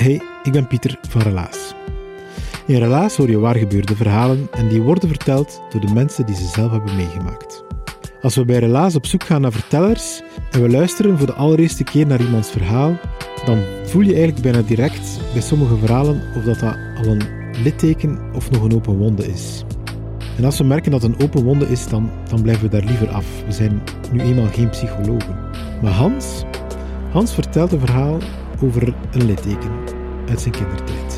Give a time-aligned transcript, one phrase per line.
[0.00, 1.74] Hey, ik ben Pieter van Relaas.
[2.66, 6.44] In Relaas hoor je waargebeurde verhalen en die worden verteld door de mensen die ze
[6.44, 7.64] zelf hebben meegemaakt.
[8.22, 11.84] Als we bij Relaas op zoek gaan naar vertellers en we luisteren voor de allereerste
[11.84, 12.96] keer naar iemands verhaal,
[13.44, 17.22] dan voel je eigenlijk bijna direct bij sommige verhalen of dat, dat al een
[17.62, 19.64] litteken of nog een open wonde is.
[20.36, 23.08] En als we merken dat een open wonde is, dan, dan blijven we daar liever
[23.08, 23.26] af.
[23.46, 23.82] We zijn
[24.12, 25.38] nu eenmaal geen psychologen.
[25.82, 26.44] Maar Hans,
[27.12, 28.18] Hans vertelt een verhaal
[28.62, 29.79] over een litteken
[30.30, 31.12] uit zijn kindertijd.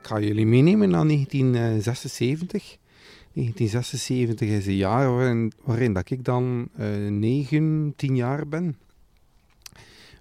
[0.00, 2.78] Ik ga jullie meenemen naar 1976.
[3.32, 8.76] 1976 is een jaar waarin, waarin dat ik dan uh, 9, 10 jaar ben.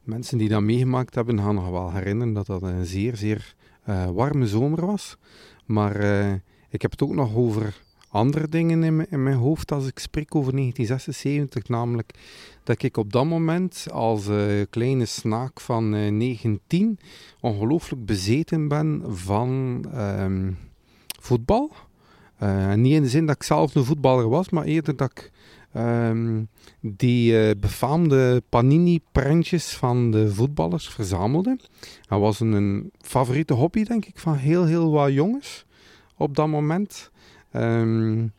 [0.03, 3.56] Mensen die dat meegemaakt hebben gaan nog wel herinneren dat dat een zeer, zeer
[3.90, 5.18] uh, warme zomer was.
[5.70, 6.34] Maar uh,
[6.70, 10.00] ik heb het ook nog over andere dingen in mijn, in mijn, hoofd als ik
[10.00, 11.67] spreek over 1976.
[11.67, 12.14] Namelijk
[12.64, 17.00] dat ik op dat moment als uh, kleine snaak van uh, 19
[17.40, 20.58] ongelooflijk bezeten ben van um,
[21.19, 21.72] voetbal.
[22.75, 25.31] niet in de zin dat ik zelf een voetballer was, maar eerder dat ik
[25.75, 26.47] um,
[26.80, 31.59] die befaamde panini-prentjes van de voetballers verzamelde.
[32.07, 35.66] Dat was een, een, favoriete hobby, denk ik, van heel, heel wat jongens
[36.18, 37.12] op dat moment.
[37.53, 38.31] Um,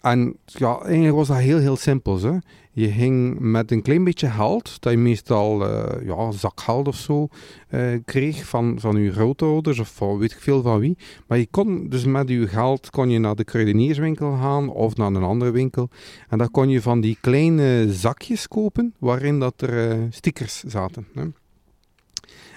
[0.00, 2.20] en ja, eigenlijk was dat heel, heel simpel.
[2.20, 2.38] Hè?
[2.72, 7.28] Je ging met een klein beetje geld, dat je meestal uh, ja, zakgeld of zo
[7.70, 10.98] uh, kreeg van, van je grootouders of van weet ik veel van wie.
[11.26, 15.12] Maar je kon dus met je geld kon je naar de kruidenierswinkel gaan of naar
[15.12, 15.88] een andere winkel.
[16.28, 21.06] En dan kon je van die kleine zakjes kopen waarin dat er uh, stickers zaten.
[21.14, 21.22] Hè?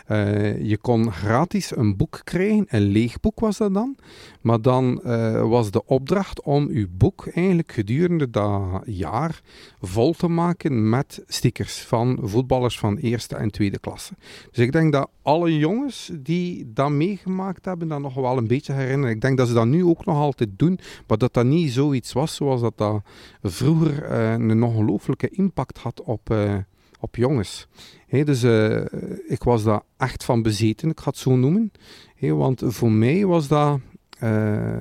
[0.08, 3.96] Uh, je kon gratis een boek krijgen, een leeg boek was dat dan.
[4.42, 9.42] Maar dan uh, was de opdracht om uw boek eigenlijk gedurende dat jaar
[9.82, 14.14] vol te maken met stickers van voetballers van eerste en tweede klasse.
[14.52, 18.74] Dus ik denk dat alle jongens die dat meegemaakt hebben, dat nog wel een beetje
[18.74, 19.16] herinneren.
[19.16, 22.14] Ik denk dat ze dat nu ook nog altijd doen, maar dat dat niet zoiets
[22.14, 23.02] was zoals dat, dat
[23.42, 26.30] vroeger uh, een ongelooflijke impact had op
[27.02, 27.68] op jongens.
[28.08, 28.82] Dus uh,
[29.28, 31.72] ik was daar echt van bezeten, ik ga het zo noemen.
[32.20, 33.80] Want voor mij was dat
[34.24, 34.76] uh,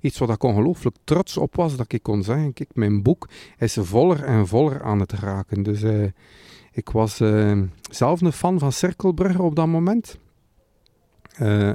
[0.00, 3.76] iets wat ik ongelooflijk trots op was, dat ik kon zeggen, kijk, mijn boek is
[3.80, 5.62] voller en voller aan het raken.
[5.62, 6.04] Dus uh,
[6.72, 7.16] ik was
[7.90, 10.18] zelf een fan van Cirkelbrugger op dat moment.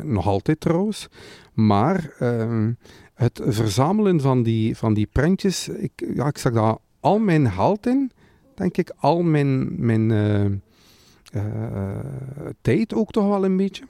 [0.04, 1.08] nog altijd trouwens.
[1.54, 2.14] Maar
[3.14, 7.88] het verzamelen van die, van die prentjes, ik, ja, ik zag daar al mijn geld
[7.88, 8.12] in
[8.59, 10.46] denk ik, al mijn, mijn uh,
[11.34, 12.00] uh,
[12.62, 13.84] tijd ook toch wel een beetje.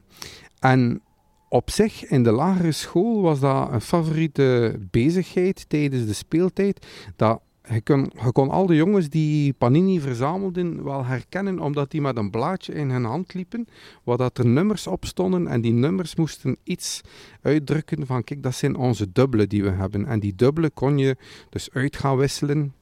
[0.59, 1.01] En
[1.49, 6.87] op zich, in de lagere school was dat een favoriete bezigheid tijdens de speeltijd.
[7.15, 12.01] Dat je kon, je kon al de jongens die Panini verzamelden wel herkennen, omdat die
[12.01, 13.67] met een blaadje in hun hand liepen,
[14.03, 15.47] waar dat er nummers op stonden.
[15.47, 17.01] En die nummers moesten iets
[17.41, 20.05] uitdrukken van, kijk, dat zijn onze dubbelen die we hebben.
[20.05, 21.15] En die dubbelen kon je
[21.49, 22.73] dus uit gaan wisselen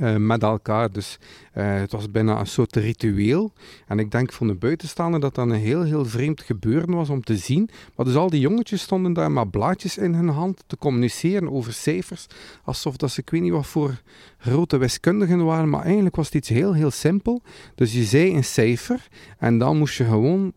[0.00, 0.92] uh, met elkaar.
[0.92, 1.18] Dus
[1.54, 3.52] uh, het was bijna een soort ritueel.
[3.86, 7.22] En ik denk voor de buitenstaander dat dat een heel, heel vreemd gebeuren was om
[7.22, 7.68] te zien.
[7.96, 11.72] Maar dus al die jongetjes stonden daar met blaadjes in hun hand te communiceren over
[11.72, 12.26] cijfers.
[12.64, 14.00] Alsof dat ze, ik weet niet wat voor
[14.38, 15.68] grote wiskundigen waren.
[15.68, 17.42] Maar eigenlijk was het iets heel, heel simpel.
[17.74, 19.08] Dus je zei een cijfer
[19.38, 20.52] en dan moest je gewoon...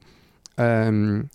[0.55, 1.29] Um,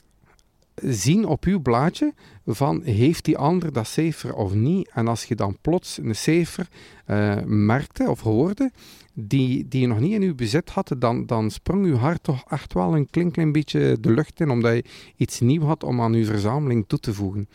[0.75, 2.14] zien op uw blaadje
[2.46, 4.90] van heeft die ander dat cijfer of niet.
[4.93, 6.69] En als je dan plots een cijfer
[7.06, 8.70] uh, merkte of hoorde
[9.14, 12.44] die, die je nog niet in uw bezit had, dan, dan sprong uw hart toch
[12.49, 14.84] echt wel een klein, klein beetje de lucht in, omdat je
[15.17, 17.49] iets nieuws had om aan uw verzameling toe te voegen.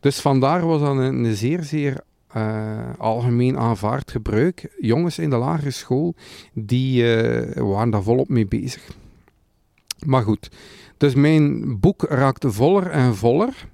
[0.00, 2.00] Dus vandaar was dat een, zeer, zeer
[2.36, 4.76] uh, algemeen aanvaard gebruik.
[4.80, 6.14] Jongens in de lagere school,
[6.52, 7.04] die
[7.54, 8.90] waren daar volop mee bezig.
[10.06, 10.50] Maar goed,
[10.96, 13.68] dus mijn boek raakte voller en voller.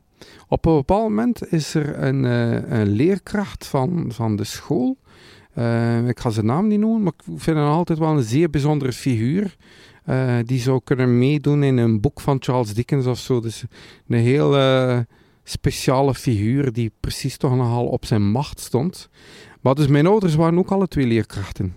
[0.48, 4.96] Op een bepaald moment is er een, een leerkracht van, van de school
[5.58, 8.50] uh, ik ga zijn naam niet noemen, maar ik vind hem altijd wel een zeer
[8.50, 9.56] bijzondere figuur.
[10.06, 13.40] Uh, die zou kunnen meedoen in een boek van Charles Dickens of zo.
[13.40, 13.64] Dus
[14.08, 14.56] een heel
[15.44, 19.08] speciale figuur die precies toch nogal op zijn macht stond.
[19.60, 21.74] Maar dus mijn ouders waren ook alle twee leerkrachten.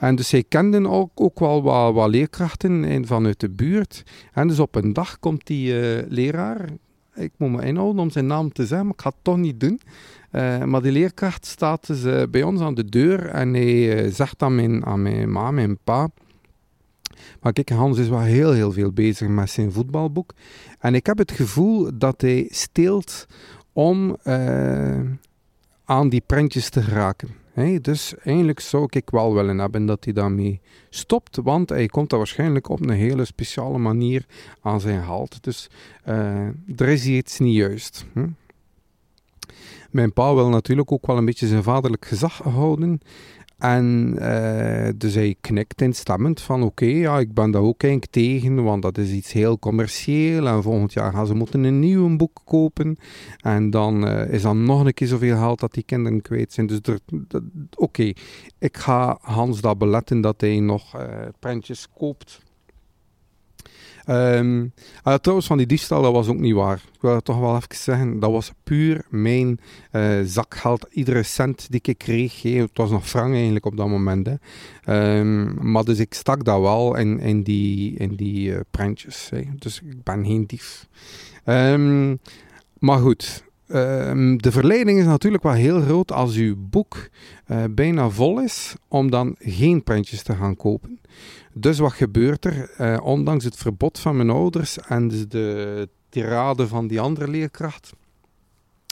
[0.00, 1.62] En dus zij kenden ook, ook wel
[1.92, 4.02] wat, leerkrachten in, vanuit de buurt.
[4.32, 5.74] En dus op een dag komt die
[6.08, 6.68] leraar,
[7.14, 9.60] ik moet me inhouden om zijn naam te zeggen, maar ik ga het toch niet
[9.60, 9.80] doen.
[10.32, 14.42] Uh, maar die leerkracht staat dus uh, bij ons aan de deur en hij zegt
[14.42, 16.08] aan mijn, aan mijn ma, mijn pa.
[17.40, 20.34] Maar kijk, Hans is wel heel, heel veel bezig met zijn voetbalboek.
[20.78, 23.26] En ik heb het gevoel dat hij steelt
[23.72, 24.16] om
[25.84, 27.39] aan die prentjes te geraken.
[27.80, 30.60] Dus eigenlijk zou ik wel willen hebben dat hij daarmee
[30.90, 34.26] stopt, want hij komt daar waarschijnlijk op een hele speciale manier
[34.60, 35.42] aan zijn halt.
[35.42, 35.70] Dus
[36.76, 38.04] er is iets niet juist.
[38.12, 38.28] Hm?
[39.90, 43.00] Mijn pa wil natuurlijk ook wel een beetje zijn vaderlijk gezag houden.
[43.60, 48.64] En uh, dus hij knikt instemmend van oké, ja, ik ben daar ook eigenlijk tegen,
[48.64, 52.40] want dat is iets heel commercieel en volgend jaar gaan ze moeten een nieuw boek
[52.44, 52.96] kopen
[53.36, 56.66] en dan uh, is dan nog een keer zoveel geld dat die kinderen kwijt zijn.
[56.66, 56.80] Dus
[57.76, 58.12] oké,
[58.58, 61.02] ik ga Hans dat beletten dat hij nog uh,
[61.38, 62.40] prentjes koopt
[64.10, 64.72] Um,
[65.20, 66.82] trouwens, van die diefstal, dat was ook niet waar.
[66.92, 68.20] Ik wil het toch wel even zeggen.
[68.20, 69.60] Dat was puur mijn
[69.92, 70.86] uh, zakgeld.
[70.90, 74.26] Iedere cent die ik kreeg, het was nog frank eigenlijk op dat moment.
[74.26, 75.18] Hè.
[75.18, 79.30] Um, maar dus ik stak dat wel in, in die, in die uh, prentjes.
[79.58, 80.86] Dus ik ben geen dief.
[81.44, 82.18] Um,
[82.78, 83.44] maar goed,
[84.36, 87.08] de verleiding is natuurlijk wel heel groot als uw boek
[87.50, 91.00] uh, bijna vol is, om dan geen prentjes te gaan kopen.
[91.52, 92.70] Dus wat gebeurt er?
[92.80, 97.92] Uh, ondanks het verbod van mijn ouders en dus de tirade van die andere leerkracht,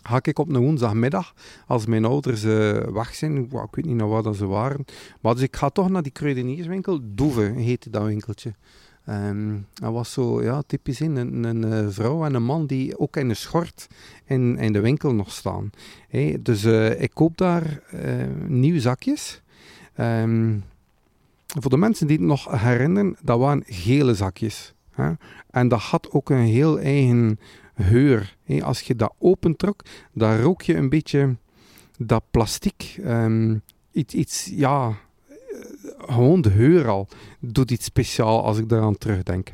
[0.02, 1.34] ga ik op een woensdagmiddag,
[1.66, 4.84] als mijn ouders uh, weg zijn, ik weet niet naar wat ze waren,
[5.20, 8.54] maar dus ik ga toch naar die kruidenierswinkel, Doeve heette dat winkeltje.
[9.10, 13.16] Um, dat was zo ja, typisch in een, eh, vrouw en een man die ook
[13.16, 13.86] in een schort
[14.24, 15.70] in, in de winkel nog staan.
[16.40, 18.00] Dus uh, ik koop daar uh,
[18.46, 19.42] nieuwe zakjes.
[20.00, 20.64] Um,
[21.60, 24.74] voor de mensen die het nog herinneren, dat waren gele zakjes.
[24.90, 25.12] Hè?
[25.50, 27.38] En dat had ook een heel eigen
[27.76, 28.36] geur.
[28.60, 29.82] Als je dat opentrok,
[30.12, 31.36] dan rook je een beetje
[31.98, 33.00] dat plastic.
[33.06, 33.62] Um,
[33.92, 34.94] iets, iets, ja, eh,
[36.06, 37.08] gewoon de geur al
[37.40, 39.50] doet iets speciaal als ik daaraan terugdenk.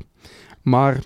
[0.62, 1.02] Maar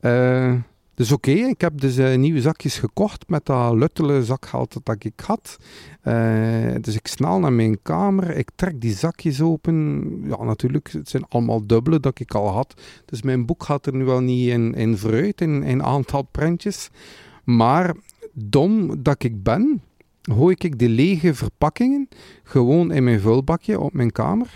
[0.00, 0.54] uh,
[0.94, 5.20] dus oké, ik heb dus uh, nieuwe zakjes gekocht met dat luttele zakgeld dat ik
[5.26, 5.56] had.
[6.04, 10.20] Uh, dus ik snel naar mijn kamer, ik trek die zakjes open.
[10.28, 12.80] Ja, natuurlijk, het zijn allemaal dubbele dat ik al had.
[13.04, 16.90] Dus mijn boek gaat er nu wel niet in, in vooruit, in een aantal prentjes.
[17.44, 17.94] Maar
[18.32, 19.82] dom dat ik ben,
[20.22, 22.08] gooi ik de lege verpakkingen
[22.42, 24.48] gewoon in mijn vulbakje op mijn kamer.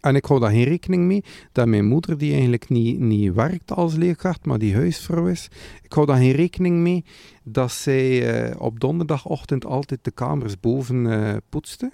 [0.00, 3.72] En ik hou daar geen rekening mee dat mijn moeder, die eigenlijk niet, niet werkt
[3.72, 5.48] als leerkracht, maar die huisvrouw is,
[5.82, 7.04] ik hou daar geen rekening mee
[7.44, 11.92] dat zij uh, op donderdagochtend altijd de kamers boven uh, poetste.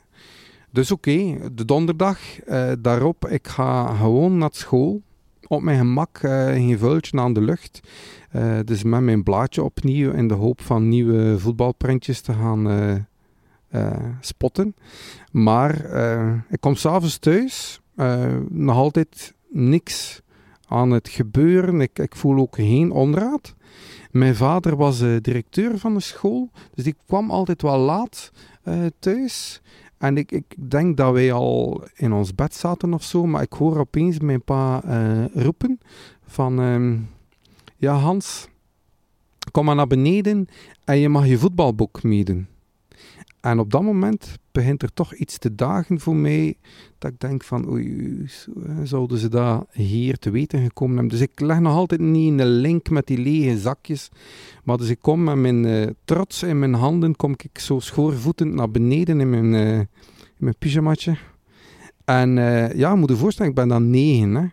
[0.70, 5.02] Dus oké, de donderdag uh, daarop, ik ga gewoon naar school.
[5.46, 7.80] Op mijn gemak, geen vuiltje aan de lucht.
[8.64, 13.06] dus met mijn blaadje opnieuw in de hoop van nieuwe voetbalprintjes te gaan
[14.20, 14.74] spotten.
[15.30, 15.74] Maar
[16.48, 20.22] ik kom s'avonds thuis uh, nog altijd niks
[20.68, 21.80] aan het gebeuren.
[21.80, 23.54] Ik, ik voel ook geen onraad.
[24.10, 28.32] Mijn vader was uh, directeur van de school, dus ik kwam altijd wel laat
[28.64, 29.62] uh, thuis.
[29.98, 33.52] En ik, ik denk dat wij al in ons bed zaten of zo, maar ik
[33.52, 34.82] hoor opeens mijn pa
[35.34, 35.78] roepen
[36.26, 36.60] van...
[36.60, 36.98] Uh,
[37.76, 38.48] ja, Hans,
[39.50, 40.46] kom maar naar beneden
[40.84, 42.46] en je mag je voetbalboek meedoen.
[43.44, 46.56] En op dat moment begint er toch iets te dagen voor mij,
[46.98, 48.26] dat ik denk van, oei,
[48.82, 51.18] zouden ze dat hier te weten gekomen hebben.
[51.18, 54.08] Dus ik leg nog altijd niet in de link met die lege zakjes,
[54.62, 58.54] maar dus ik kom met mijn uh, trots in mijn handen, kom ik zo schoorvoetend
[58.54, 59.88] naar beneden in mijn, uh, in
[60.36, 61.16] mijn pyjamaatje.
[62.04, 64.52] En uh, ja, moet je voorstellen, ik ben dan negen.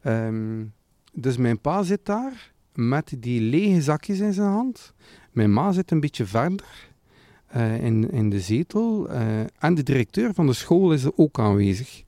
[0.00, 0.26] Hè.
[0.26, 0.72] Um,
[1.12, 4.94] dus mijn pa zit daar met die lege zakjes in zijn hand.
[5.32, 6.89] Mijn ma zit een beetje verder.
[7.56, 9.10] Uh, in, in de zetel.
[9.10, 12.02] Uh, en de directeur van de school is ook aanwezig.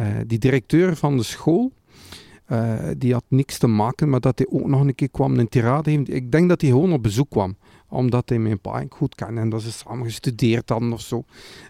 [0.00, 1.72] Uh, die directeur van de school,
[2.44, 5.48] eh, die had niks te maken met dat hij ook nog een keer kwam een
[5.48, 6.08] tirade heeft.
[6.08, 7.56] Ik denk dat hij gewoon op bezoek kwam
[7.88, 11.24] omdat hij mijn pa goed kende en dat ze samen gestudeerd hadden of zo.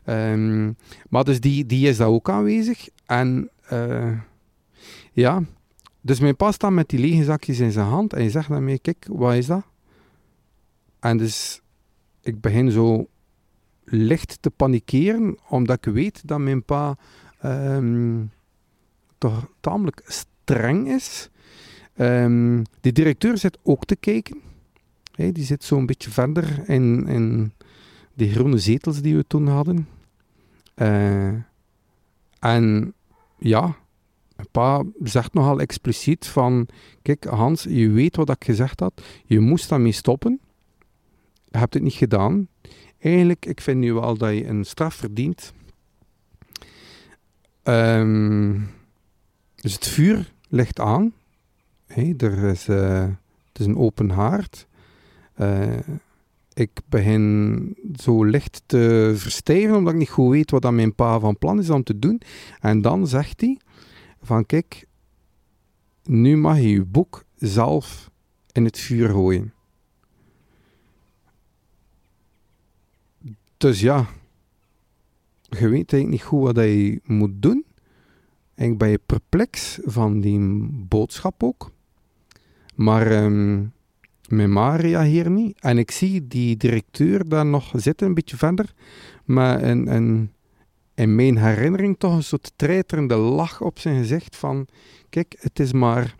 [0.04, 0.72] Ehm,
[1.08, 2.88] maar dus die, die is daar ook aanwezig.
[3.06, 3.50] En
[5.12, 5.42] ja,
[6.00, 8.62] dus mijn pa staat met die lege zakjes in zijn hand en hij zegt naar
[8.62, 9.62] mij, kijk, wat is dat?
[11.00, 11.60] En dus
[12.26, 13.06] ik begin zo
[13.84, 16.96] licht te panikeren, omdat ik weet dat mijn pa
[17.44, 18.30] um,
[19.18, 21.30] toch tamelijk streng is.
[21.98, 24.40] Um, de directeur zit ook te kijken.
[25.14, 27.52] Hey, die zit zo'n beetje verder in, in
[28.14, 29.88] die groene zetels die we toen hadden.
[30.74, 31.34] Uh,
[32.38, 32.94] en
[33.38, 33.76] ja,
[34.36, 36.68] mijn pa zegt nogal expliciet van...
[37.02, 39.02] Kijk, Hans, je weet wat ik gezegd had.
[39.24, 40.40] Je moest daarmee stoppen.
[41.50, 42.48] Hebt het niet gedaan.
[42.98, 45.52] Eigenlijk, ik vind nu wel dat je een straf verdient.
[47.64, 48.68] Um,
[49.54, 51.12] dus het vuur ligt aan.
[51.86, 53.08] Hey, er is, uh,
[53.48, 54.66] het is een open haard.
[55.36, 55.78] Uh,
[56.52, 61.18] ik begin zo licht te verstijven, omdat ik niet goed weet wat dat mijn pa
[61.18, 62.20] van plan is om te doen.
[62.60, 63.58] En dan zegt hij
[64.22, 64.86] van kijk,
[66.04, 68.10] nu mag je je boek zelf
[68.52, 69.52] in het vuur gooien.
[73.56, 74.06] Dus ja,
[75.42, 77.64] je weet eigenlijk niet goed wat je moet doen.
[78.54, 81.70] En ik ben je perplex van die boodschap ook.
[82.74, 83.72] Maar um,
[84.28, 85.60] mijn ma reageert niet.
[85.60, 88.74] En ik zie die directeur daar nog zitten, een beetje verder.
[89.24, 89.62] Maar
[90.94, 94.66] in mijn herinnering toch een soort treiterende lach op zijn gezicht van...
[95.08, 96.16] Kijk, het is maar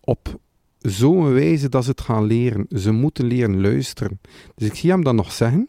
[0.00, 0.40] op
[0.78, 2.66] zo'n wijze dat ze het gaan leren.
[2.68, 4.20] Ze moeten leren luisteren.
[4.54, 5.68] Dus ik zie hem dan nog zeggen.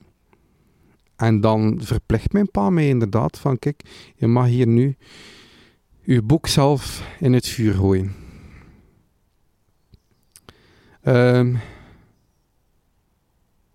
[1.24, 3.60] En dan verplicht mijn pa mij inderdaad van...
[3.60, 3.84] Kijk,
[4.15, 4.96] je mag hier nu
[6.06, 8.15] uw boek zelf in het vuur gooien.
[11.03, 11.60] Um,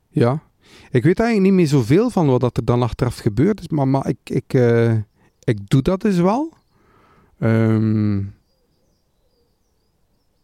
[0.09, 0.43] ja.
[0.91, 4.09] Ik weet eigenlijk niet meer zoveel van wat er dan achteraf gebeurd is, maar, maar
[4.09, 4.93] ik, ik, uh,
[5.45, 6.53] ik doe dat dus wel.
[7.39, 8.35] Um,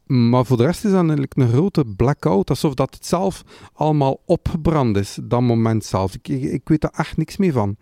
[0.06, 4.20] maar voor de rest is dat eigenlijk een grote blackout, alsof dat het zelf allemaal
[4.24, 6.14] opgebrand is, dat moment zelf.
[6.14, 7.76] Ik, ik, weet daar echt niks meer van.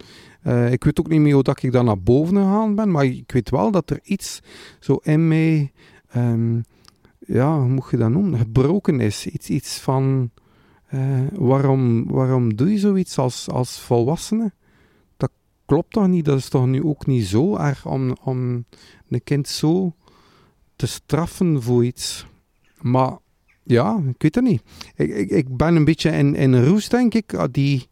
[0.47, 3.05] Uh, ik weet ook niet meer hoe dat ik daar naar boven gegaan ben, maar
[3.05, 4.41] ik weet wel dat er iets
[4.81, 5.73] zo in mij...
[6.17, 6.65] Um,
[7.27, 8.39] ja, hoe moet je dat noemen?
[8.39, 9.27] Gebroken is.
[9.27, 10.31] Iets, iets van,
[10.95, 14.53] uh, waarom, waarom doe je zoiets als, als volwassene?
[15.17, 15.31] Dat
[15.65, 16.25] klopt toch niet?
[16.25, 18.65] Dat is toch nu ook niet zo erg om, om
[19.09, 19.95] een kind zo
[20.83, 22.27] te straffen voor iets?
[22.81, 23.19] Maar
[23.63, 24.63] ja, ik weet het niet.
[24.95, 27.35] Ik, ik, ik ben een beetje in, in roes, denk ik.
[27.35, 27.89] Ah, die,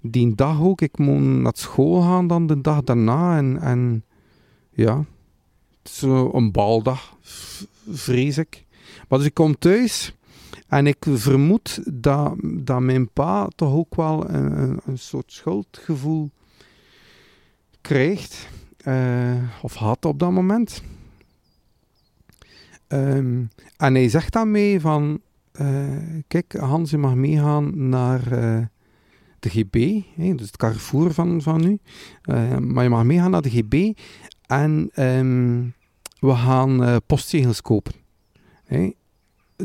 [0.00, 0.80] die dag ook.
[0.80, 3.36] Ik moet naar school gaan dan de dag daarna.
[3.36, 4.04] En, en
[4.70, 5.04] ja,
[5.82, 7.16] het is een baldag,
[7.90, 8.64] vrees ik.
[9.08, 10.16] Maar dus ik kom thuis
[10.68, 16.30] en ik vermoed dat, dat mijn pa toch ook wel een, een soort schuldgevoel
[17.80, 18.48] krijgt.
[18.86, 20.82] Uh, of had op dat moment.
[23.76, 25.20] En hij zegt dan mee van...
[25.60, 25.86] Uh,
[26.28, 28.64] kijk, Hans, je mag meegaan naar uh,
[29.38, 30.02] de GB.
[30.16, 31.78] Hè, dus het Carrefour van, van nu.
[32.60, 33.98] maar je mag meegaan naar de GB.
[34.46, 35.74] En um,
[36.20, 37.92] we gaan postzegels kopen.
[38.64, 38.94] Hey.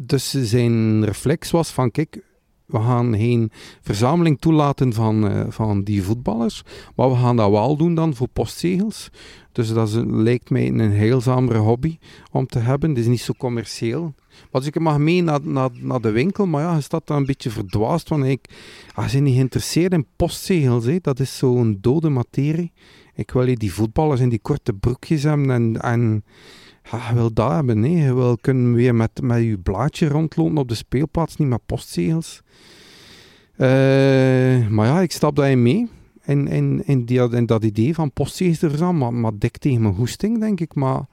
[0.03, 2.21] Dus zijn reflex was van, kijk,
[2.69, 6.63] we gaan geen verzameling toelaten van, uh, van die voetballers,
[6.95, 9.09] maar we gaan dat wel doen dan voor postzegels.
[9.51, 11.97] Dus dat lijkt mij een heilzamere hobby
[12.31, 12.89] om te hebben.
[12.89, 14.13] Het is niet zo commercieel.
[14.51, 17.17] Maar dus ik mag mee naar, naar, naar de winkel, maar ja, je staat daar
[17.17, 18.49] een beetje verdwaasd, want ik
[18.93, 20.85] ah, niet geïnteresseerd in postzegels.
[20.85, 20.97] Hè.
[21.01, 22.71] Dat is zo'n dode materie.
[23.13, 25.81] Ik wil die voetballers in die korte broekjes hebben en...
[25.81, 26.23] en
[26.91, 27.79] ja, wil dat hebben.
[27.79, 27.95] Nee.
[27.95, 32.41] Je wil kunnen weer met, met je blaadje rondlopen op de speelplaats, niet met postzegels.
[33.57, 33.67] Uh,
[34.67, 35.89] maar ja, ik stap daarin mee.
[36.25, 38.99] In, die, in dat idee van postzegels te verzamelen.
[38.99, 40.75] Maar, maar dik tegen mijn hoesting, denk ik.
[40.75, 41.05] Maar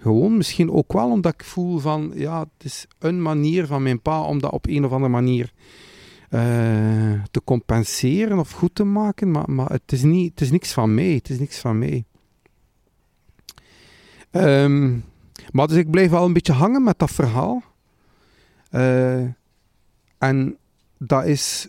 [0.00, 2.12] gewoon misschien ook wel omdat ik voel van...
[2.14, 5.52] Ja, het is een manier van mijn pa om dat op een of andere manier...
[6.30, 6.40] Uh,
[7.30, 9.30] te compenseren of goed te maken.
[9.30, 11.12] Maar, maar het, is niet, het is niks van mij.
[11.12, 12.04] Het is niks van mij.
[14.32, 15.04] Um,
[15.52, 17.62] maar dus ik bleef wel een beetje hangen met dat verhaal.
[18.70, 19.24] Uh,
[20.18, 20.56] en
[20.98, 21.68] dat is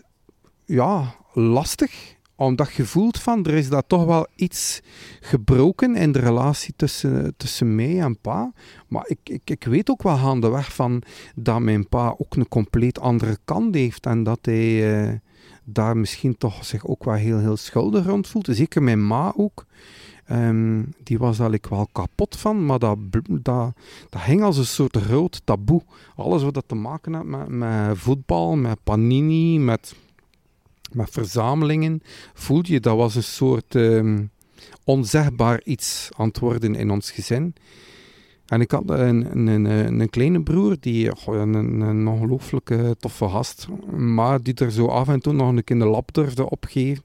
[0.64, 4.80] ja, lastig, omdat je voelt van er is daar toch wel iets
[5.20, 8.52] gebroken in de relatie tussen, tussen mij en pa.
[8.88, 11.02] Maar ik, ik, ik weet ook wel gaandeweg van
[11.34, 15.18] dat mijn pa ook een compleet andere kant heeft en dat hij uh,
[15.64, 18.48] daar misschien toch zich ook wel heel, heel schuldig rond voelt.
[18.50, 19.66] Zeker mijn ma ook.
[20.24, 23.72] Ehm, die was eigenlijk wel kapot van, maar dat, dat,
[24.10, 25.82] dat hing als een soort groot taboe.
[26.16, 29.94] Alles wat dat te maken had met, met voetbal, met panini, met,
[30.92, 32.02] met verzamelingen,
[32.34, 34.30] voelde je dat was een soort um,
[34.84, 36.08] onzegbaar iets
[36.40, 37.54] worden in ons gezin.
[38.46, 39.64] En ik had een, een,
[40.00, 45.20] een, kleine broer, die een, een ongelooflijke toffe gast, maar die er zo af en
[45.20, 47.02] toe nog een keer de lap durfde opgeven.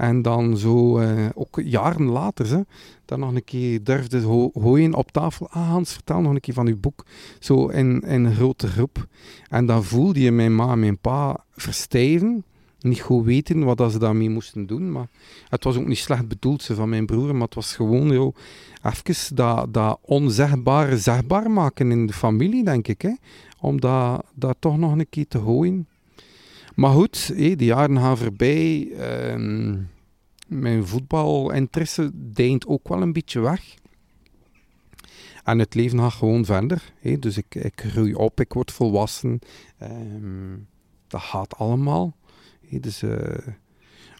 [0.00, 2.60] En dan zo, uh, ook jaren later, hè,
[3.04, 5.48] dan nog een keer durfde gooien op tafel.
[5.50, 7.04] Ah, Hans, vertel nog een keer van uw boek.
[7.38, 9.06] Zo in, in een grote groep.
[9.48, 12.44] En dan voelde je mijn ma en mijn pa verstijven.
[12.80, 14.92] Niet goed weten wat ze daarmee moesten doen.
[14.92, 15.08] Maar
[15.48, 17.32] het was ook niet slecht bedoeld ze, van mijn broer.
[17.32, 18.36] Maar het was gewoon joh,
[18.82, 23.02] even dat, dat onzegbare zegbaar maken in de familie, denk ik.
[23.02, 23.14] Hè.
[23.60, 25.86] Om dat, dat toch nog een keer te gooien.
[26.74, 28.92] Maar goed, de jaren gaan voorbij.
[28.92, 29.78] Ehm,
[30.46, 33.74] mijn voetbalinteresse deint ook wel een beetje weg.
[35.44, 36.92] En het leven gaat gewoon verder.
[37.18, 39.38] Dus ik, ik groei op, ik word volwassen.
[39.78, 40.56] Ehm,
[41.06, 42.16] dat gaat allemaal.
[42.70, 43.18] Dus, uh,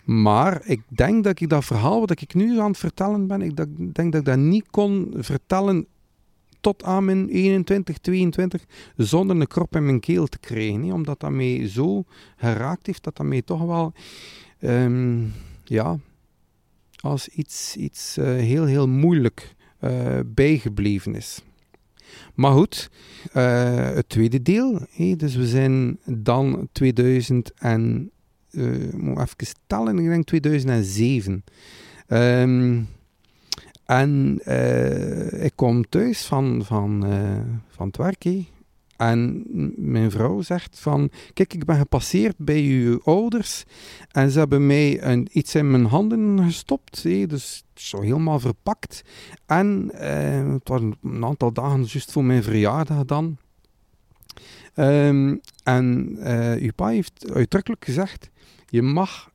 [0.05, 3.57] maar ik denk dat ik dat verhaal wat ik nu aan het vertellen ben, ik
[3.95, 5.87] denk dat ik dat niet kon vertellen
[6.61, 8.65] tot aan mijn 21, 22
[8.97, 10.93] zonder een krop in mijn keel te krijgen.
[10.93, 12.05] Omdat dat mij zo
[12.37, 13.93] geraakt heeft dat dat mij toch wel
[14.61, 15.33] um,
[15.65, 15.99] ja,
[17.01, 21.43] als iets, iets uh, heel, heel moeilijk uh, bijgebleven is.
[22.35, 22.91] Maar goed,
[23.35, 24.87] uh, het tweede deel.
[25.17, 28.11] Dus we zijn dan 2000 en...
[28.91, 31.45] moet even tellen, ik denk 2007.
[32.09, 32.89] Um,
[33.91, 38.27] en uh, ik kom thuis van, van, uh, van het werk.
[38.97, 39.45] En
[39.77, 43.65] mijn vrouw zegt van, kijk, ik ben gepasseerd bij uw ouders
[44.11, 49.03] en ze hebben mij een, iets in mijn handen gestopt, hé, dus zo helemaal verpakt.
[49.47, 53.37] En uh, het was een aantal dagen juist voor mijn verjaardag dan.
[54.75, 56.17] Um, en
[56.61, 58.31] uw pa heeft uitdrukkelijk gezegd,
[58.67, 59.30] je mag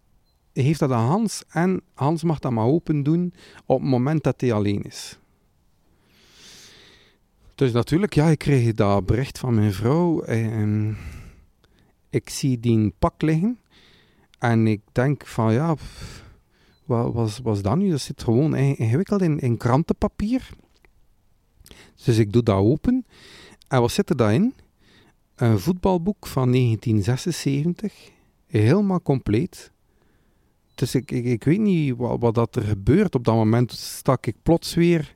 [0.63, 3.33] heeft dat aan Hans en Hans mag dat maar open doen
[3.65, 5.19] op het moment dat hij alleen is.
[7.55, 10.21] Dus natuurlijk, ja, ik kreeg dat bericht van mijn vrouw.
[10.21, 10.97] En
[12.09, 13.59] ik zie die pak liggen.
[14.39, 15.75] En ik denk van, ja,
[16.85, 17.89] wat was, was dat nu?
[17.89, 20.49] Dat zit gewoon ingewikkeld in, in krantenpapier.
[22.05, 23.05] Dus ik doe dat open.
[23.67, 24.53] En wat zit er daarin?
[25.35, 28.11] Een voetbalboek van 1976.
[28.47, 29.71] Helemaal compleet.
[30.75, 33.15] Dus ik, ik, weet niet wat, wat dat er gebeurt.
[33.15, 35.15] Op dat moment stak ik plots weer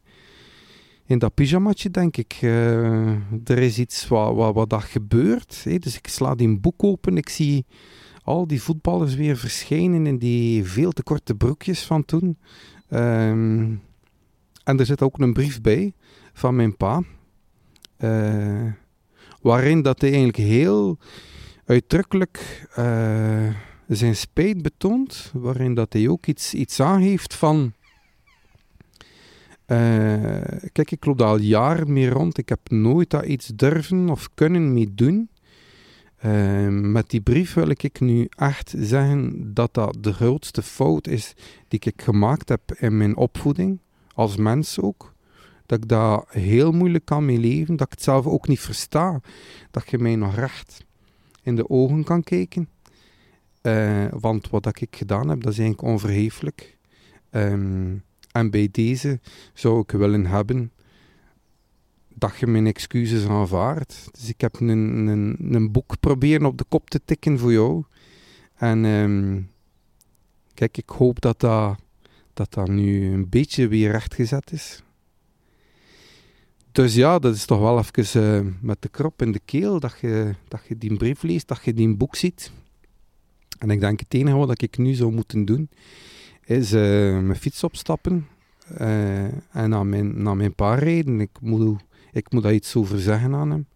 [1.05, 2.37] in dat pyjamaatje, denk ik.
[2.41, 3.09] Uh,
[3.43, 5.63] er is iets wat, wat, wat dat gebeurt.
[5.63, 5.77] Hè.
[5.77, 7.17] Dus ik sla die boek open.
[7.17, 7.65] Ik zie
[8.23, 12.37] al die voetballers weer verschijnen in die veel te korte broekjes van toen.
[12.89, 13.81] Um,
[14.63, 15.93] en er zit ook een brief bij
[16.33, 17.03] van mijn pa.
[17.99, 18.71] Uh,
[19.41, 20.97] waarin dat hij eigenlijk heel
[21.65, 22.67] uitdrukkelijk...
[22.79, 23.55] Uh,
[23.95, 27.73] zijn spijt betoont, waarin dat hij ook iets, iets aangeeft van...
[29.67, 32.37] Uh, kijk, ik loop al jaren mee rond.
[32.37, 35.29] Ik heb nooit dat iets durven of kunnen mee doen.
[36.25, 41.33] Uh, met die brief wil ik nu echt zeggen dat dat de grootste fout is
[41.67, 43.79] die ik gemaakt heb in mijn opvoeding,
[44.13, 45.13] als mens ook.
[45.65, 49.21] Dat ik daar heel moeilijk kan mee leven, dat ik het zelf ook niet versta.
[49.71, 50.85] Dat je mij nog recht
[51.41, 52.69] in de ogen kan kijken.
[53.61, 56.77] Uh, want wat ik gedaan heb, dat is eigenlijk onverheeflijk.
[57.31, 59.19] Um, en bij deze
[59.53, 60.71] zou ik willen hebben
[62.13, 64.09] dat je mijn excuses aanvaardt.
[64.11, 67.83] Dus ik heb een, een, een boek proberen op de kop te tikken voor jou.
[68.55, 69.49] En um,
[70.53, 71.79] kijk, ik hoop dat dat,
[72.33, 74.83] dat dat nu een beetje weer rechtgezet is.
[76.71, 79.97] Dus ja, dat is toch wel even uh, met de krop in de keel dat
[80.01, 82.51] je, dat je die brief leest, dat je die boek ziet.
[83.59, 85.69] En ik denk het enige wat ik nu zou moeten doen,
[86.45, 86.81] is uh,
[87.19, 88.27] mijn fiets opstappen
[88.81, 89.23] uh,
[89.55, 91.21] en naar mijn, naar mijn pa rijden.
[91.21, 93.67] Ik moet, ik moet daar iets over zeggen aan hem.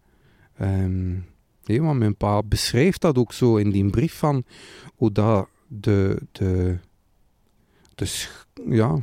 [0.60, 1.24] Um,
[1.66, 4.44] want mijn pa beschrijft dat ook zo in die brief van
[4.94, 6.78] hoe dat de, de,
[7.94, 8.26] de
[8.68, 9.00] ja,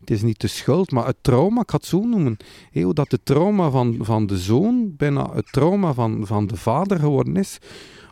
[0.00, 2.36] het is niet de schuld, maar het trauma, ik ga het zo noemen.
[2.72, 6.98] hoe dat de trauma van, van de zoon bijna het trauma van, van de vader
[6.98, 7.58] geworden is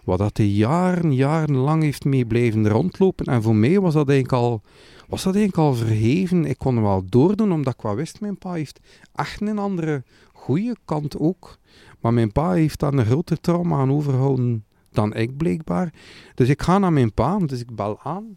[0.08, 3.26] wat dat hij jaren, jarenlang heeft mee blijven rondlopen.
[3.26, 4.62] En voor mij was dat eigenlijk al,
[5.08, 6.44] was dat eigenlijk al verheven.
[6.44, 8.80] Ik kon hem wel doordoen, omdat ik wel wist, mijn pa heeft
[9.14, 11.58] echt een andere goede kant ook.
[12.00, 15.92] Maar mijn pa heeft daar een groter trauma aan overhouden dan ik blijkbaar.
[16.34, 18.36] Dus ik ga naar mijn pa, dus ik bel aan.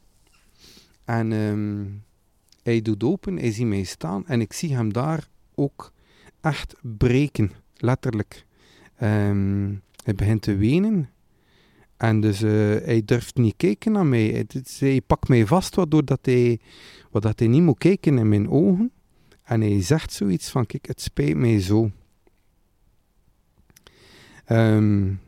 [1.05, 2.03] En um,
[2.63, 5.91] hij doet open, hij ziet mij staan en ik zie hem daar ook
[6.41, 8.45] echt breken, letterlijk.
[8.95, 11.09] Ehm, hij begint te wenen.
[12.01, 12.51] En dus uh,
[12.85, 14.45] hij durft niet kijken naar mij.
[14.79, 16.59] Hij pakt mij vast, waardoor dat hij,
[17.11, 18.91] dat hij niet moet kijken in mijn ogen.
[19.43, 21.91] En hij zegt zoiets van, kijk, het spijt mij zo.
[24.47, 25.19] Um,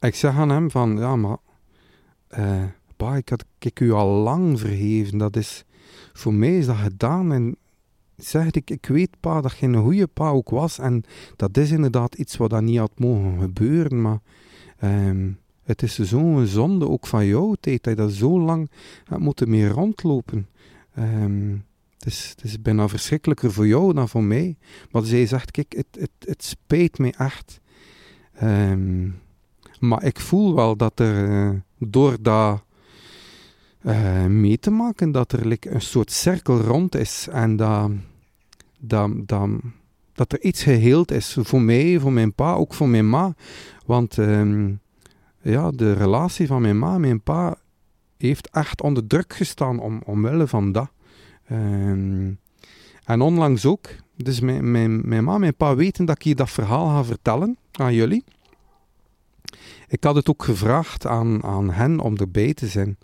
[0.00, 1.36] ik zeg aan hem van, ja, maar...
[2.38, 5.18] Uh, ik had ik u al lang vergeven.
[5.18, 5.64] Dat is...
[6.12, 7.32] Voor mij is dat gedaan.
[7.32, 7.56] En
[8.16, 10.78] zeg ik, ik weet, pa, dat je een goede pa ook was.
[10.78, 11.04] En
[11.36, 14.02] dat is inderdaad iets wat dan niet had mogen gebeuren.
[14.02, 14.18] Maar...
[14.82, 18.70] Um, het is zo'n zonde ook van jouw tijd, dat je dat zo lang
[19.04, 20.48] hebt moeten mee rondlopen.
[20.98, 21.64] Um,
[21.98, 24.56] het, is, is bijna verschrikkelijker voor jou dan voor mij.
[24.90, 27.60] Maar zij zegt, kijk, het, het, het spijt me echt.
[28.42, 29.20] Um,
[29.80, 32.62] maar ik voel wel dat er uh, door dat
[33.82, 37.90] uh, mee te maken, dat er een soort cirkel rond is en dat,
[40.14, 43.34] dat, er iets geheeld is voor mij, voor mijn pa, ook voor mijn ma.
[43.86, 44.80] Want um,
[45.50, 47.56] ja, de relatie van mijn ma mijn pa
[48.16, 50.90] heeft echt onder druk gestaan om, omwille van dat.
[51.46, 52.30] Ehm,
[53.04, 56.50] en onlangs ook, dus mijn, mijn, mijn ma mijn pa weten dat ik hier dat
[56.50, 58.24] verhaal ga vertellen aan jullie.
[59.88, 62.98] Ik had het ook gevraagd aan, aan hen om erbij te zijn.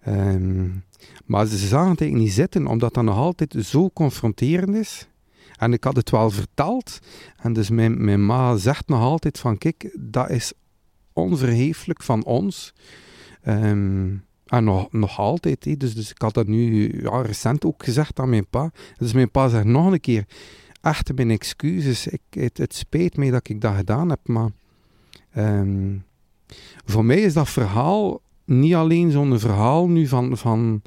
[0.00, 0.68] Ehm,
[1.24, 5.08] maar ze zagen het eigenlijk niet zitten, omdat dat nog altijd zo confronterend is.
[5.56, 6.98] En ik had het wel verteld.
[7.36, 10.52] En dus mijn, mijn ma zegt nog altijd van, kijk, dat is
[11.16, 12.74] onverheeflijk van ons.
[13.48, 15.80] Um, en nog, nog altijd.
[15.80, 18.70] Dus, dus ik had dat nu ja, recent ook gezegd aan mijn pa.
[18.96, 20.24] Dus mijn pa zegt nog een keer,
[20.80, 22.06] echt mijn excuses.
[22.06, 24.50] Ik, het, spijt mij dat ik dat gedaan heb, maar...
[25.36, 26.04] Um,
[26.84, 30.82] voor mij is dat verhaal niet alleen zo'n verhaal nu van, van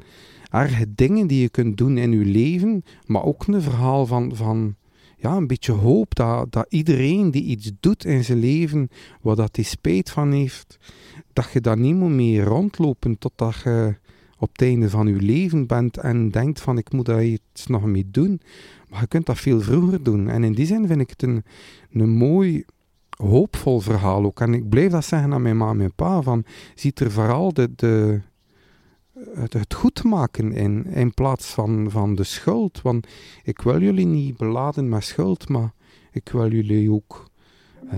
[0.50, 4.74] erge dingen die je kunt doen in je leven, maar ook een verhaal van, van
[5.20, 8.88] ja, een beetje hoop dat, dat iedereen die iets doet in zijn leven,
[9.20, 10.78] waar dat hij spijt van heeft,
[11.32, 13.94] dat je daar niet meer mee rondlopen totdat je
[14.38, 17.84] op het einde van je leven bent en denkt van ik moet daar iets nog
[17.84, 18.40] mee doen.
[18.88, 20.28] Maar je kunt dat veel vroeger doen.
[20.28, 21.44] En in die zin vind ik het een,
[21.92, 22.64] een mooi,
[23.16, 24.40] hoopvol verhaal ook.
[24.40, 27.52] En ik blijf dat zeggen aan mijn ma en mijn pa, van ziet er vooral
[27.52, 28.20] de, de,
[29.34, 32.82] het, goed maken in, in plaats van, van de schuld.
[32.82, 33.06] Want
[33.42, 35.72] ik wil jullie niet beladen met schuld, maar
[36.12, 37.30] ik wil jullie ook
[37.84, 37.92] uh,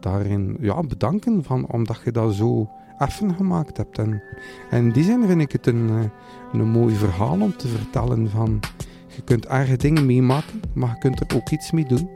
[0.00, 3.98] daarin ja, bedanken van, omdat je dat zo effen gemaakt hebt.
[3.98, 4.22] En,
[4.70, 8.30] en in die zin vind ik het een, eh, een mooi verhaal om te vertellen
[8.30, 8.60] van
[9.16, 12.08] je kunt erge dingen meemaken, maar je kunt er ook iets mee doen.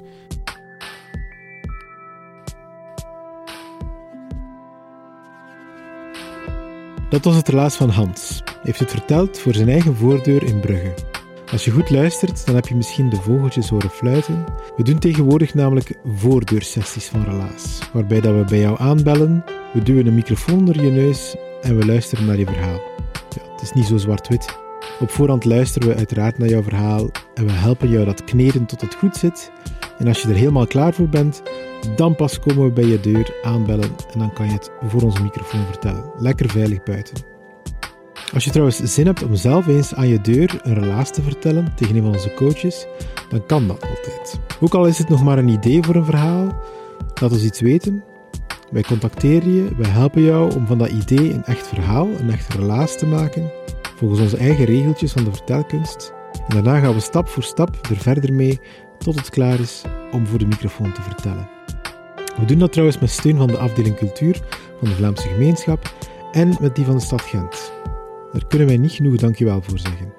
[7.16, 8.42] Dat was het relaas van Hans.
[8.44, 10.94] Hij heeft het verteld voor zijn eigen voordeur in Brugge.
[11.52, 14.44] Als je goed luistert, dan heb je misschien de vogeltjes horen fluiten.
[14.76, 20.06] We doen tegenwoordig namelijk voordeursessies van relaas, waarbij dat we bij jou aanbellen, we duwen
[20.06, 22.80] een microfoon onder je neus en we luisteren naar je verhaal.
[23.12, 24.58] Ja, het is niet zo zwart-wit.
[25.00, 28.80] Op voorhand luisteren we uiteraard naar jouw verhaal en we helpen jou dat kneden tot
[28.80, 29.50] het goed zit.
[29.98, 31.42] En als je er helemaal klaar voor bent,
[31.96, 35.22] dan pas komen we bij je deur aanbellen en dan kan je het voor onze
[35.22, 36.04] microfoon vertellen.
[36.18, 37.16] Lekker veilig buiten.
[38.34, 41.72] Als je trouwens zin hebt om zelf eens aan je deur een relaas te vertellen
[41.76, 42.86] tegen een van onze coaches,
[43.28, 44.40] dan kan dat altijd.
[44.60, 46.62] Ook al is het nog maar een idee voor een verhaal,
[47.20, 48.04] laat ons iets weten.
[48.70, 52.54] Wij contacteren je, wij helpen jou om van dat idee een echt verhaal, een echt
[52.54, 53.52] relaas te maken,
[53.96, 56.12] volgens onze eigen regeltjes van de vertelkunst.
[56.48, 58.60] En daarna gaan we stap voor stap er verder mee
[58.98, 61.55] tot het klaar is om voor de microfoon te vertellen.
[62.38, 64.40] We doen dat trouwens met steun van de afdeling cultuur
[64.78, 65.94] van de Vlaamse gemeenschap
[66.32, 67.72] en met die van de stad Gent.
[68.32, 70.14] Daar kunnen wij niet genoeg dankjewel voor zeggen.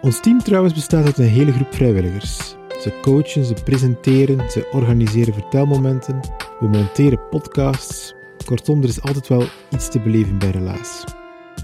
[0.00, 2.56] Ons team trouwens bestaat uit een hele groep vrijwilligers.
[2.80, 6.20] Ze coachen, ze presenteren, ze organiseren vertelmomenten,
[6.60, 8.14] we monteren podcasts.
[8.44, 11.04] Kortom, er is altijd wel iets te beleven bij Relaas.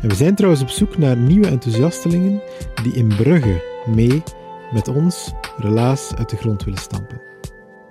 [0.02, 2.42] En we zijn trouwens op zoek naar nieuwe enthousiastelingen
[2.82, 3.62] die in Brugge
[3.94, 4.22] mee
[4.72, 7.25] met ons Relaas uit de grond willen stampen.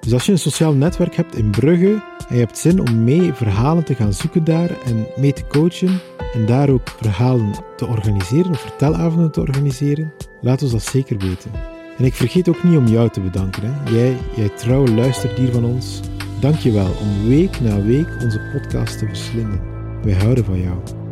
[0.06, 3.34] Dus als je een sociaal netwerk hebt in Brugge en je hebt zin om mee
[3.34, 6.00] verhalen te gaan zoeken daar en mee te coachen
[6.34, 11.52] en daar ook verhalen te organiseren of vertelavonden te organiseren, laat ons dat zeker weten.
[11.98, 13.64] En ik vergeet ook niet om jou te bedanken.
[13.64, 13.92] Hè.
[13.92, 16.00] Jij, jij trouwe luisterdier van ons,
[16.40, 19.62] dank je wel om week na week onze podcast te verslinden.
[20.04, 21.05] Wij houden van jou.